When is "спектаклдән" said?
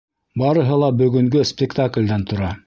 1.51-2.27